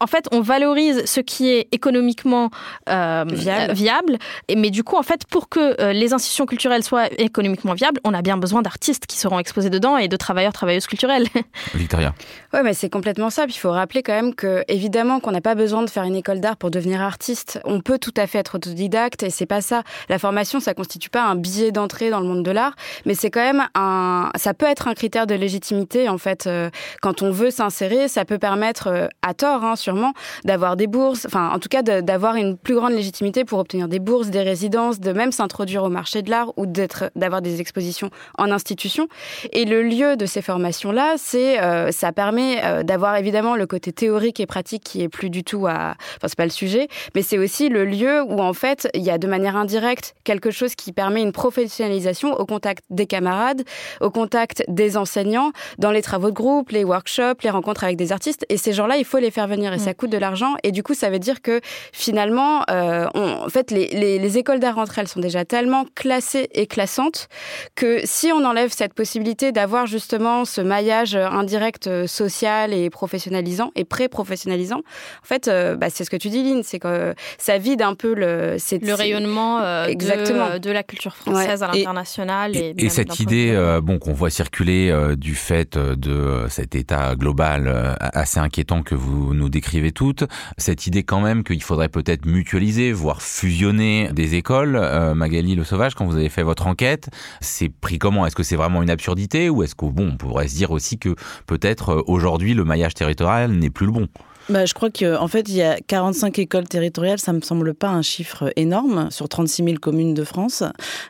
en 0.00 0.06
fait, 0.06 0.26
on 0.32 0.40
valorise 0.40 1.04
ce 1.06 1.20
qui 1.20 1.50
est 1.50 1.68
économiquement 1.72 2.50
viable. 2.86 3.72
viable. 3.72 4.18
mais 4.54 4.70
du 4.70 4.84
coup, 4.84 4.96
en 4.96 5.02
fait, 5.02 5.26
pour 5.26 5.48
que 5.48 5.92
les 5.92 6.12
institutions 6.12 6.46
culturelles 6.46 6.82
soient 6.82 7.12
économiquement 7.18 7.74
viables, 7.74 8.00
on 8.04 8.14
a 8.14 8.22
bien 8.22 8.36
besoin 8.36 8.62
d'artistes 8.62 9.06
qui 9.06 9.18
seront 9.18 9.38
exposés 9.38 9.70
dedans 9.70 9.96
et 9.96 10.08
de 10.08 10.16
travailleurs, 10.16 10.52
travailleuses 10.52 10.86
culturelles. 10.86 11.26
Victoria. 11.74 12.14
Oui, 12.52 12.60
mais 12.64 12.74
c'est 12.74 12.90
complètement 12.90 13.30
ça. 13.30 13.44
il 13.48 13.52
faut 13.52 13.70
rappeler 13.70 14.02
quand 14.02 14.12
même 14.12 14.34
que, 14.34 14.64
évidemment, 14.68 15.20
qu'on 15.20 15.32
n'a 15.32 15.40
pas 15.40 15.54
besoin 15.54 15.82
de 15.82 15.90
faire 15.90 16.04
une 16.04 16.16
école 16.16 16.40
d'art 16.40 16.56
pour 16.56 16.70
devenir 16.70 17.00
artiste. 17.00 17.60
On 17.64 17.80
peut 17.80 17.98
tout 17.98 18.14
à 18.16 18.26
fait 18.26 18.38
être 18.38 18.56
autodidacte 18.56 19.22
et 19.22 19.30
c'est 19.30 19.46
pas 19.46 19.60
ça. 19.60 19.82
La 20.08 20.18
formation, 20.18 20.60
ça 20.60 20.74
constitue 20.74 21.10
pas 21.10 21.24
un 21.24 21.34
billet 21.34 21.72
d'entrée 21.72 22.10
dans 22.10 22.20
le 22.20 22.26
monde 22.26 22.44
de 22.44 22.50
l'art, 22.50 22.74
mais 23.06 23.14
c'est 23.14 23.30
quand 23.30 23.40
même 23.40 23.66
un, 23.74 24.30
ça 24.36 24.54
peut 24.54 24.66
être 24.66 24.88
un 24.88 24.94
critère 24.94 25.11
de 25.26 25.34
légitimité, 25.34 26.08
en 26.08 26.18
fait. 26.18 26.46
Euh, 26.46 26.70
quand 27.00 27.22
on 27.22 27.30
veut 27.30 27.50
s'insérer, 27.50 28.08
ça 28.08 28.24
peut 28.24 28.38
permettre, 28.38 28.88
euh, 28.88 29.06
à 29.22 29.34
tort, 29.34 29.64
hein, 29.64 29.76
sûrement, 29.76 30.12
d'avoir 30.44 30.76
des 30.76 30.86
bourses, 30.86 31.26
enfin, 31.26 31.50
en 31.52 31.58
tout 31.58 31.68
cas, 31.68 31.82
d'avoir 31.82 32.36
une 32.36 32.56
plus 32.56 32.74
grande 32.74 32.92
légitimité 32.92 33.44
pour 33.44 33.58
obtenir 33.58 33.88
des 33.88 33.98
bourses, 33.98 34.30
des 34.30 34.42
résidences, 34.42 35.00
de 35.00 35.12
même 35.12 35.32
s'introduire 35.32 35.84
au 35.84 35.88
marché 35.88 36.22
de 36.22 36.30
l'art 36.30 36.52
ou 36.56 36.66
d'être, 36.66 37.10
d'avoir 37.16 37.42
des 37.42 37.60
expositions 37.60 38.10
en 38.38 38.50
institution. 38.50 39.08
Et 39.52 39.64
le 39.64 39.82
lieu 39.82 40.16
de 40.16 40.26
ces 40.26 40.42
formations-là, 40.42 41.14
c'est, 41.16 41.60
euh, 41.62 41.90
ça 41.92 42.12
permet 42.12 42.82
d'avoir 42.84 43.16
évidemment 43.16 43.56
le 43.56 43.66
côté 43.66 43.92
théorique 43.92 44.40
et 44.40 44.46
pratique 44.46 44.82
qui 44.82 45.02
est 45.02 45.08
plus 45.08 45.30
du 45.30 45.44
tout 45.44 45.66
à, 45.66 45.94
enfin 46.16 46.28
c'est 46.28 46.36
pas 46.36 46.44
le 46.44 46.50
sujet, 46.50 46.88
mais 47.14 47.22
c'est 47.22 47.38
aussi 47.38 47.68
le 47.68 47.84
lieu 47.84 48.22
où 48.22 48.40
en 48.40 48.52
fait 48.52 48.88
il 48.94 49.02
y 49.02 49.10
a 49.10 49.18
de 49.18 49.26
manière 49.26 49.56
indirecte 49.56 50.14
quelque 50.24 50.50
chose 50.50 50.74
qui 50.74 50.92
permet 50.92 51.22
une 51.22 51.32
professionnalisation 51.32 52.32
au 52.32 52.46
contact 52.46 52.84
des 52.90 53.06
camarades, 53.06 53.62
au 54.00 54.10
contact 54.10 54.64
des 54.68 54.96
enseignants, 55.02 55.52
dans 55.78 55.90
les 55.90 56.02
travaux 56.02 56.30
de 56.30 56.34
groupe, 56.34 56.70
les 56.70 56.84
workshops, 56.84 57.42
les 57.42 57.50
rencontres 57.50 57.84
avec 57.84 57.96
des 57.96 58.12
artistes. 58.12 58.44
Et 58.48 58.56
ces 58.56 58.72
gens-là, 58.72 58.96
il 58.96 59.04
faut 59.04 59.18
les 59.18 59.30
faire 59.30 59.46
venir 59.46 59.72
et 59.72 59.78
ça 59.78 59.90
mm. 59.90 59.94
coûte 59.94 60.10
de 60.10 60.18
l'argent. 60.18 60.54
Et 60.62 60.72
du 60.72 60.82
coup, 60.82 60.94
ça 60.94 61.10
veut 61.10 61.18
dire 61.18 61.42
que 61.42 61.60
finalement, 61.92 62.62
euh, 62.70 63.06
en 63.14 63.48
fait, 63.48 63.70
les, 63.70 63.88
les, 63.88 64.18
les 64.18 64.38
écoles 64.38 64.60
d'art 64.60 64.78
entre 64.78 64.98
elles 64.98 65.08
sont 65.08 65.20
déjà 65.20 65.44
tellement 65.44 65.84
classées 65.94 66.48
et 66.52 66.66
classantes 66.66 67.28
que 67.74 68.00
si 68.04 68.32
on 68.32 68.44
enlève 68.44 68.72
cette 68.72 68.94
possibilité 68.94 69.52
d'avoir 69.52 69.86
justement 69.86 70.44
ce 70.44 70.60
maillage 70.60 71.14
indirect 71.14 71.86
euh, 71.86 72.06
social 72.06 72.72
et 72.72 72.90
professionnalisant 72.90 73.70
et 73.74 73.84
pré-professionnalisant, 73.84 74.78
en 74.78 75.26
fait, 75.26 75.48
euh, 75.48 75.76
bah, 75.76 75.88
c'est 75.90 76.04
ce 76.04 76.10
que 76.10 76.16
tu 76.16 76.28
dis, 76.28 76.42
Lynn, 76.42 76.62
c'est 76.62 76.78
que 76.78 77.14
ça 77.38 77.58
vide 77.58 77.82
un 77.82 77.94
peu 77.94 78.14
le... 78.14 78.56
Le 78.82 78.94
rayonnement 78.94 79.60
euh, 79.60 79.86
De, 79.86 80.58
de, 80.58 80.70
la 80.70 80.82
culture 80.82 81.14
française 81.14 81.62
à 81.62 81.68
l'international. 81.68 82.56
Et, 82.56 82.74
et, 82.78 82.88
cette 82.88 83.20
idée 83.20 83.56
bon, 83.82 83.98
qu'on 83.98 84.12
voit 84.12 84.30
circuler 84.30 84.81
du 85.16 85.34
fait 85.34 85.76
de 85.78 86.46
cet 86.48 86.74
état 86.74 87.14
global 87.14 87.96
assez 88.00 88.38
inquiétant 88.38 88.82
que 88.82 88.94
vous 88.94 89.34
nous 89.34 89.48
décrivez 89.48 89.92
toutes, 89.92 90.24
cette 90.58 90.86
idée 90.86 91.02
quand 91.02 91.20
même 91.20 91.44
qu'il 91.44 91.62
faudrait 91.62 91.88
peut-être 91.88 92.26
mutualiser, 92.26 92.92
voire 92.92 93.22
fusionner 93.22 94.10
des 94.12 94.34
écoles, 94.34 94.80
Magali 95.14 95.54
Le 95.54 95.64
Sauvage, 95.64 95.94
quand 95.94 96.06
vous 96.06 96.16
avez 96.16 96.28
fait 96.28 96.42
votre 96.42 96.66
enquête, 96.66 97.08
c'est 97.40 97.68
pris 97.68 97.98
comment? 97.98 98.26
Est-ce 98.26 98.36
que 98.36 98.42
c'est 98.42 98.56
vraiment 98.56 98.82
une 98.82 98.90
absurdité 98.90 99.50
ou 99.50 99.62
est-ce 99.62 99.74
qu'on 99.74 99.90
bon, 99.90 100.10
on 100.12 100.16
pourrait 100.16 100.48
se 100.48 100.54
dire 100.54 100.70
aussi 100.70 100.98
que 100.98 101.14
peut-être 101.46 101.90
euh, 101.90 102.02
aujourd'hui 102.06 102.54
le 102.54 102.64
maillage 102.64 102.94
territorial 102.94 103.52
n'est 103.52 103.70
plus 103.70 103.86
le 103.86 103.92
bon? 103.92 104.08
Bah, 104.52 104.66
je 104.66 104.74
crois 104.74 104.90
qu'en 104.90 105.22
en 105.22 105.28
fait, 105.28 105.48
il 105.48 105.54
y 105.54 105.62
a 105.62 105.78
45 105.80 106.38
écoles 106.38 106.68
territoriales, 106.68 107.18
ça 107.18 107.32
me 107.32 107.40
semble 107.40 107.72
pas 107.72 107.88
un 107.88 108.02
chiffre 108.02 108.52
énorme 108.56 109.10
sur 109.10 109.26
36 109.26 109.64
000 109.64 109.76
communes 109.78 110.12
de 110.12 110.24
France. 110.24 110.62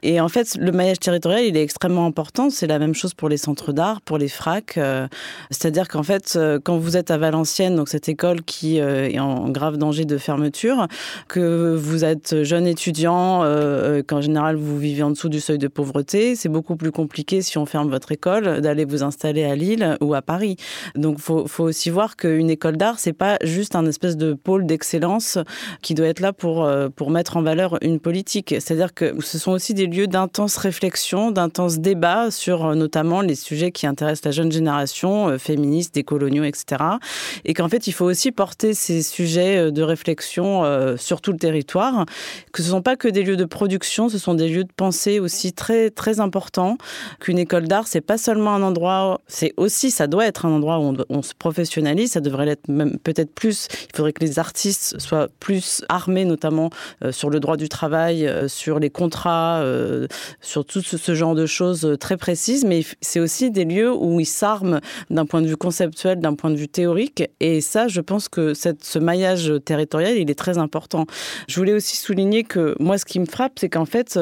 Et 0.04 0.20
en 0.20 0.28
fait, 0.28 0.56
le 0.60 0.70
maillage 0.70 1.00
territorial, 1.00 1.44
il 1.44 1.56
est 1.56 1.62
extrêmement 1.62 2.06
important. 2.06 2.50
C'est 2.50 2.68
la 2.68 2.78
même 2.78 2.94
chose 2.94 3.14
pour 3.14 3.28
les 3.28 3.36
centres 3.36 3.72
d'art, 3.72 4.00
pour 4.00 4.16
les 4.16 4.28
fracs. 4.28 4.78
Euh, 4.78 5.08
c'est-à-dire 5.50 5.88
qu'en 5.88 6.04
fait, 6.04 6.34
euh, 6.36 6.60
quand 6.62 6.78
vous 6.78 6.96
êtes 6.96 7.10
à 7.10 7.18
Valenciennes, 7.18 7.74
donc 7.74 7.88
cette 7.88 8.08
école 8.08 8.42
qui 8.42 8.80
euh, 8.80 9.08
est 9.08 9.18
en 9.18 9.48
grave 9.48 9.76
danger 9.76 10.04
de 10.04 10.18
fermeture, 10.18 10.86
que 11.26 11.74
vous 11.74 12.04
êtes 12.04 12.44
jeune 12.44 12.68
étudiant, 12.68 13.42
qu'en 14.06 14.20
général 14.20 14.56
vous 14.56 14.78
vivez 14.78 15.02
en 15.02 15.10
dessous 15.10 15.28
du 15.28 15.40
seuil 15.40 15.58
de 15.58 15.68
pauvreté, 15.68 16.36
c'est 16.36 16.48
beaucoup 16.48 16.76
plus 16.76 16.92
compliqué 16.92 17.42
si 17.42 17.58
on 17.58 17.66
ferme 17.66 17.90
votre 17.90 18.12
école 18.12 18.60
d'aller 18.60 18.84
vous 18.84 19.02
installer 19.02 19.44
à 19.44 19.56
Lille 19.56 19.96
ou 20.00 20.14
à 20.14 20.22
Paris. 20.22 20.56
Donc, 20.94 21.18
faut, 21.18 21.46
faut 21.48 21.64
aussi 21.64 21.90
voir 21.90 22.16
qu'une 22.16 22.50
école 22.50 22.76
d'art, 22.76 22.98
c'est 22.98 23.12
pas 23.12 23.31
juste 23.42 23.76
un 23.76 23.86
espèce 23.86 24.16
de 24.16 24.34
pôle 24.34 24.66
d'excellence 24.66 25.38
qui 25.82 25.94
doit 25.94 26.06
être 26.06 26.20
là 26.20 26.32
pour, 26.32 26.64
euh, 26.64 26.88
pour 26.88 27.10
mettre 27.10 27.36
en 27.36 27.42
valeur 27.42 27.78
une 27.82 28.00
politique. 28.00 28.54
C'est-à-dire 28.58 28.94
que 28.94 29.14
ce 29.20 29.38
sont 29.38 29.52
aussi 29.52 29.74
des 29.74 29.86
lieux 29.86 30.06
d'intense 30.06 30.56
réflexion, 30.56 31.30
d'intense 31.30 31.78
débat 31.78 32.30
sur 32.30 32.66
euh, 32.66 32.74
notamment 32.74 33.20
les 33.20 33.34
sujets 33.34 33.72
qui 33.72 33.86
intéressent 33.86 34.24
la 34.24 34.30
jeune 34.30 34.52
génération, 34.52 35.28
euh, 35.28 35.38
féministe, 35.38 35.94
décoloniaux, 35.94 36.44
etc. 36.44 36.82
Et 37.44 37.54
qu'en 37.54 37.68
fait, 37.68 37.86
il 37.86 37.92
faut 37.92 38.04
aussi 38.04 38.32
porter 38.32 38.74
ces 38.74 39.02
sujets 39.02 39.70
de 39.70 39.82
réflexion 39.82 40.62
sur 40.96 41.20
tout 41.20 41.32
le 41.32 41.38
territoire, 41.38 42.06
que 42.52 42.62
ce 42.62 42.68
ne 42.68 42.72
sont 42.72 42.82
pas 42.82 42.96
que 42.96 43.08
des 43.08 43.22
lieux 43.22 43.36
de 43.36 43.44
production, 43.44 44.08
ce 44.08 44.18
sont 44.18 44.34
des 44.34 44.48
lieux 44.48 44.64
de 44.64 44.72
pensée 44.74 45.20
aussi 45.20 45.52
très, 45.52 45.90
très 45.90 46.20
importants, 46.20 46.76
qu'une 47.20 47.38
école 47.38 47.68
d'art, 47.68 47.86
c'est 47.86 48.00
pas 48.00 48.18
seulement 48.18 48.54
un 48.54 48.62
endroit, 48.62 49.20
c'est 49.26 49.52
aussi, 49.56 49.90
ça 49.90 50.06
doit 50.06 50.26
être 50.26 50.46
un 50.46 50.50
endroit 50.50 50.78
où 50.78 50.82
on, 50.82 50.96
on 51.08 51.22
se 51.22 51.34
professionnalise, 51.34 52.12
ça 52.12 52.20
devrait 52.20 52.46
l'être 52.46 52.68
même 52.68 52.98
peut 52.98 53.11
peut-être 53.12 53.34
plus, 53.34 53.68
il 53.92 53.96
faudrait 53.96 54.12
que 54.12 54.24
les 54.24 54.38
artistes 54.38 54.98
soient 54.98 55.28
plus 55.40 55.84
armés, 55.88 56.24
notamment 56.24 56.70
euh, 57.04 57.12
sur 57.12 57.30
le 57.30 57.40
droit 57.40 57.56
du 57.56 57.68
travail, 57.68 58.26
euh, 58.26 58.48
sur 58.48 58.78
les 58.78 58.90
contrats, 58.90 59.60
euh, 59.62 60.06
sur 60.40 60.64
tout 60.64 60.80
ce, 60.82 61.14
genre 61.14 61.34
de 61.34 61.46
choses 61.46 61.96
très 62.00 62.16
précises. 62.16 62.64
Mais 62.64 62.82
c'est 63.00 63.20
aussi 63.20 63.50
des 63.50 63.64
lieux 63.64 63.92
où 63.92 64.20
ils 64.20 64.26
s'arment 64.26 64.80
d'un 65.10 65.26
point 65.26 65.42
de 65.42 65.46
vue 65.46 65.56
conceptuel, 65.56 66.20
d'un 66.20 66.34
point 66.34 66.50
de 66.50 66.56
vue 66.56 66.68
théorique. 66.68 67.24
Et 67.40 67.60
ça, 67.60 67.88
je 67.88 68.00
pense 68.00 68.28
que 68.28 68.54
cette, 68.54 68.84
ce 68.84 68.98
maillage 68.98 69.52
territorial, 69.64 70.16
il 70.16 70.30
est 70.30 70.38
très 70.38 70.58
important. 70.58 71.06
Je 71.48 71.56
voulais 71.56 71.72
aussi 71.72 71.96
souligner 71.96 72.44
que 72.44 72.74
moi, 72.78 72.98
ce 72.98 73.04
qui 73.04 73.20
me 73.20 73.26
frappe, 73.26 73.58
c'est 73.58 73.68
qu'en 73.68 73.84
fait, 73.84 74.18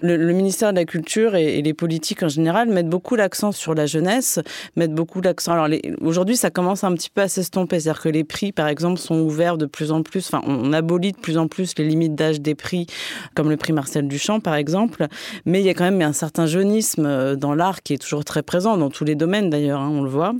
le, 0.00 0.32
ministère 0.32 0.72
de 0.72 0.78
la 0.78 0.84
Culture 0.84 1.34
et, 1.34 1.60
les 1.62 1.74
politiques 1.74 2.22
en 2.22 2.28
général 2.28 2.68
mettent 2.68 2.88
beaucoup 2.88 3.16
l'accent 3.16 3.52
sur 3.52 3.74
la 3.74 3.86
jeunesse, 3.86 4.38
mettent 4.76 4.94
beaucoup 4.94 5.20
l'accent. 5.20 5.52
Alors 5.52 5.68
aujourd'hui, 6.00 6.36
ça 6.36 6.50
commence 6.50 6.84
un 6.84 6.94
petit 6.94 7.10
peu 7.10 7.22
à 7.22 7.28
s'estomper, 7.28 7.80
c'est-à-dire 7.80 8.02
que 8.02 8.08
les 8.08 8.24
prix, 8.30 8.52
par 8.52 8.68
exemple, 8.68 8.98
sont 8.98 9.18
ouverts 9.20 9.58
de 9.58 9.66
plus 9.66 9.90
en 9.90 10.02
plus. 10.02 10.26
Enfin, 10.32 10.42
on 10.46 10.72
abolit 10.72 11.12
de 11.12 11.18
plus 11.18 11.36
en 11.36 11.48
plus 11.48 11.74
les 11.76 11.84
limites 11.84 12.14
d'âge 12.14 12.40
des 12.40 12.54
prix, 12.54 12.86
comme 13.34 13.50
le 13.50 13.56
prix 13.56 13.72
Marcel 13.72 14.06
Duchamp, 14.08 14.40
par 14.40 14.54
exemple. 14.54 15.06
Mais 15.44 15.60
il 15.60 15.66
y 15.66 15.68
a 15.68 15.74
quand 15.74 15.84
même 15.84 16.00
un 16.00 16.12
certain 16.12 16.46
jeunisme 16.46 17.06
euh, 17.06 17.36
dans 17.36 17.54
l'art 17.54 17.82
qui 17.82 17.94
est 17.94 17.98
toujours 17.98 18.24
très 18.24 18.42
présent, 18.42 18.76
dans 18.76 18.90
tous 18.90 19.04
les 19.04 19.16
domaines 19.16 19.50
d'ailleurs, 19.50 19.80
hein, 19.80 19.90
on 19.92 20.02
le 20.02 20.08
voit. 20.08 20.32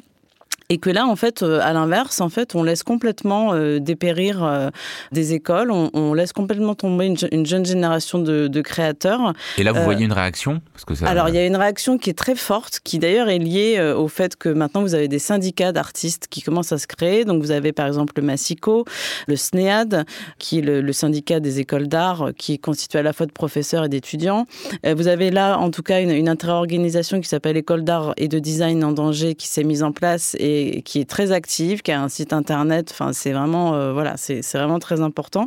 Et 0.71 0.79
que 0.79 0.89
là, 0.89 1.05
en 1.07 1.17
fait, 1.17 1.43
euh, 1.43 1.59
à 1.61 1.73
l'inverse, 1.73 2.21
en 2.21 2.29
fait, 2.29 2.55
on 2.55 2.63
laisse 2.63 2.85
complètement 2.85 3.53
euh, 3.53 3.81
dépérir 3.81 4.45
euh, 4.45 4.71
des 5.11 5.35
écoles, 5.35 5.73
on, 5.73 6.15
laisse 6.15 6.33
complètement 6.33 6.77
tomber 6.77 7.07
une, 7.07 7.47
jeune 7.47 7.67
génération 7.67 8.21
de, 8.21 8.61
créateurs. 8.61 9.33
Et 9.59 9.65
là, 9.65 9.73
vous 9.73 9.83
voyez 9.83 10.05
une 10.05 10.13
réaction? 10.13 10.61
Parce 10.73 10.85
que 10.85 10.95
ça... 10.95 11.09
Alors, 11.09 11.29
il 11.29 11.35
y 11.35 11.39
a 11.39 11.47
une 11.47 11.57
réaction 11.57 11.99
qui 11.99 12.11
est 12.11 12.19
très 12.19 12.37
forte, 12.37 12.79
qui 12.85 12.99
d'ailleurs 12.99 13.29
est 13.29 13.39
liée 13.39 13.81
au 13.97 14.07
fait 14.07 14.37
que 14.37 14.49
maintenant, 14.49 14.83
vous 14.83 14.95
avez 14.95 15.09
des 15.09 15.19
syndicats 15.19 15.73
d'artistes 15.73 16.29
qui 16.29 16.43
commencent 16.43 16.73
à 16.73 16.79
se 16.79 16.87
créer. 16.87 17.25
Donc, 17.25 17.43
vous 17.43 17.51
avez 17.51 17.73
par 17.73 17.87
exemple 17.87 18.13
le 18.17 18.23
Massico, 18.23 18.85
le 19.27 19.37
SNEAD, 19.37 20.05
qui 20.39 20.59
est 20.59 20.63
le, 20.63 20.93
syndicat 20.93 21.41
des 21.41 21.59
écoles 21.59 21.89
d'art, 21.89 22.31
qui 22.37 22.55
est 22.55 22.59
constitué 22.59 22.99
à 22.99 23.03
la 23.03 23.13
fois 23.13 23.27
de 23.27 23.33
professeurs 23.33 23.85
et 23.85 23.89
d'étudiants. 23.89 24.47
Vous 24.85 25.09
avez 25.09 25.31
là, 25.31 25.59
en 25.59 25.71
tout 25.71 25.83
cas, 25.83 26.01
une, 26.01 26.11
une 26.11 26.29
interorganisation 26.29 27.21
qui 27.21 27.29
s'appelle 27.29 27.57
École 27.57 27.83
d'art 27.83 28.13
et 28.19 28.29
de 28.29 28.39
design 28.39 28.85
en 28.85 28.93
danger, 28.93 29.35
qui 29.35 29.49
s'est 29.49 29.65
mise 29.65 29.83
en 29.83 29.93
place 29.93 30.37
et 30.39 30.60
qui 30.85 31.01
est 31.01 31.09
très 31.09 31.33
active, 31.33 31.83
qui 31.83 31.93
a 31.93 32.01
un 32.01 32.09
site 32.09 32.33
internet. 32.33 32.91
Enfin, 32.93 33.13
c'est 33.13 33.33
vraiment, 33.33 33.75
euh, 33.75 33.93
voilà, 33.93 34.17
c'est 34.17 34.43
vraiment 34.55 34.79
très 34.79 35.01
important. 35.01 35.47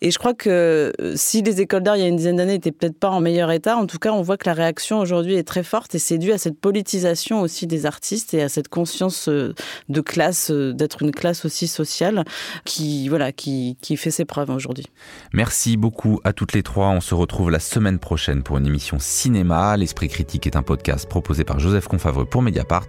Et 0.00 0.10
je 0.10 0.18
crois 0.18 0.34
que 0.34 0.92
euh, 1.00 1.12
si 1.16 1.42
les 1.42 1.60
écoles 1.60 1.82
d'art 1.82 1.96
il 1.96 2.02
y 2.02 2.04
a 2.04 2.08
une 2.08 2.16
dizaine 2.16 2.36
d'années 2.36 2.54
n'étaient 2.54 2.72
peut-être 2.72 2.98
pas 2.98 3.10
en 3.10 3.20
meilleur 3.20 3.50
état, 3.50 3.76
en 3.76 3.86
tout 3.86 3.98
cas, 3.98 4.12
on 4.12 4.22
voit 4.22 4.36
que 4.36 4.48
la 4.48 4.54
réaction 4.54 4.98
aujourd'hui 4.98 5.34
est 5.34 5.44
très 5.44 5.62
forte 5.62 5.94
et 5.94 5.98
c'est 5.98 6.18
dû 6.18 6.32
à 6.32 6.38
cette 6.38 6.58
politisation 6.58 7.40
aussi 7.40 7.66
des 7.66 7.86
artistes 7.86 8.34
et 8.34 8.42
à 8.42 8.48
cette 8.48 8.68
conscience 8.68 9.28
euh, 9.28 9.54
de 9.88 10.00
classe, 10.00 10.50
d'être 10.50 11.02
une 11.02 11.12
classe 11.12 11.44
aussi 11.44 11.66
sociale 11.66 12.24
qui, 12.64 13.08
voilà, 13.08 13.32
qui, 13.32 13.76
qui 13.80 13.96
fait 13.96 14.10
ses 14.10 14.24
preuves 14.24 14.50
aujourd'hui. 14.50 14.86
Merci 15.32 15.76
beaucoup 15.76 16.20
à 16.24 16.32
toutes 16.32 16.52
les 16.52 16.62
trois. 16.62 16.88
On 16.88 17.00
se 17.00 17.14
retrouve 17.14 17.50
la 17.50 17.60
semaine 17.60 17.98
prochaine 17.98 18.42
pour 18.42 18.58
une 18.58 18.66
émission 18.66 18.98
cinéma. 18.98 19.76
L'Esprit 19.76 20.08
critique 20.08 20.46
est 20.46 20.56
un 20.56 20.62
podcast 20.62 21.08
proposé 21.08 21.44
par 21.44 21.58
Joseph 21.58 21.88
Confavreux 21.88 22.24
pour 22.24 22.42
Mediapart, 22.42 22.86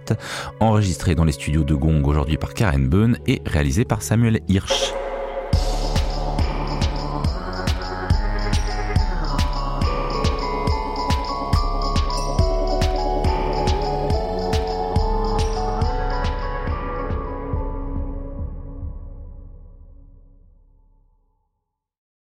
enregistré 0.60 1.14
dans 1.14 1.24
les 1.24 1.32
studios 1.32 1.61
de 1.64 1.74
Gong 1.74 2.02
aujourd'hui 2.04 2.36
par 2.36 2.54
Karen 2.54 2.88
Beun 2.88 3.14
et 3.26 3.42
réalisé 3.46 3.84
par 3.84 4.02
Samuel 4.02 4.40
Hirsch. 4.48 4.92